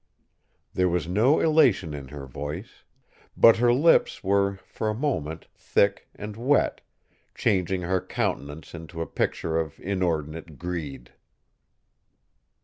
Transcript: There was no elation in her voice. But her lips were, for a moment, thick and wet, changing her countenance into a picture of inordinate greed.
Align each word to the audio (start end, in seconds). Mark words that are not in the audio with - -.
There 0.73 0.89
was 0.89 1.07
no 1.07 1.39
elation 1.39 1.93
in 1.93 2.07
her 2.07 2.25
voice. 2.25 2.85
But 3.37 3.57
her 3.57 3.71
lips 3.71 4.23
were, 4.23 4.57
for 4.65 4.89
a 4.89 4.95
moment, 4.95 5.45
thick 5.55 6.07
and 6.15 6.35
wet, 6.35 6.81
changing 7.35 7.83
her 7.83 8.01
countenance 8.01 8.73
into 8.73 9.03
a 9.03 9.05
picture 9.05 9.59
of 9.59 9.79
inordinate 9.79 10.57
greed. 10.57 11.11